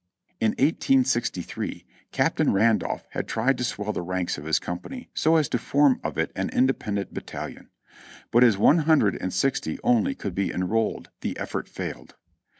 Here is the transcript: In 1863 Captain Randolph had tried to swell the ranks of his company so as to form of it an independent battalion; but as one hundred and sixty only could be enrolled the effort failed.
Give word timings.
In 0.39 0.53
1863 0.53 1.85
Captain 2.11 2.51
Randolph 2.51 3.05
had 3.11 3.27
tried 3.27 3.59
to 3.59 3.63
swell 3.63 3.93
the 3.93 4.01
ranks 4.01 4.35
of 4.35 4.45
his 4.45 4.57
company 4.57 5.11
so 5.13 5.35
as 5.35 5.47
to 5.49 5.59
form 5.59 5.99
of 6.03 6.17
it 6.17 6.31
an 6.35 6.49
independent 6.49 7.13
battalion; 7.13 7.69
but 8.31 8.43
as 8.43 8.57
one 8.57 8.79
hundred 8.79 9.15
and 9.21 9.31
sixty 9.31 9.77
only 9.83 10.15
could 10.15 10.33
be 10.33 10.51
enrolled 10.51 11.11
the 11.19 11.37
effort 11.37 11.69
failed. 11.69 12.15